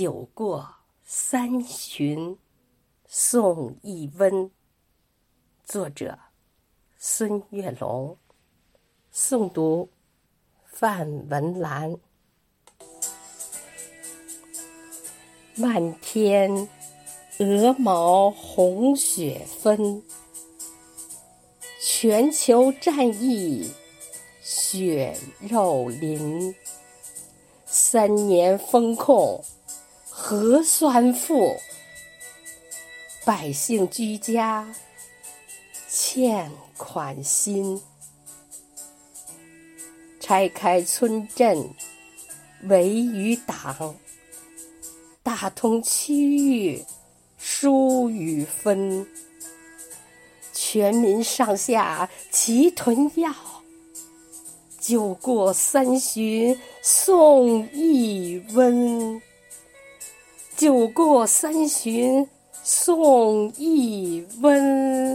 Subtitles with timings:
[0.00, 2.38] 酒过三巡，
[3.08, 4.48] 送一温。
[5.64, 6.16] 作者：
[6.96, 8.16] 孙月龙。
[9.12, 9.88] 诵读：
[10.64, 11.96] 范文兰。
[15.56, 16.68] 漫天
[17.40, 20.04] 鹅毛红雪纷，
[21.82, 23.72] 全球战役
[24.40, 26.54] 血肉淋。
[27.66, 29.44] 三年封控
[30.30, 31.58] 核酸负，
[33.24, 34.74] 百姓居家
[35.88, 37.80] 欠款心。
[40.20, 41.70] 拆开村镇
[42.64, 43.96] 围与党。
[45.22, 46.84] 打通区域
[47.38, 49.06] 疏与分，
[50.52, 53.34] 全民上下齐囤药，
[54.78, 59.22] 酒过三巡送一温。
[60.58, 62.26] 酒过三巡
[62.64, 65.07] 送一温。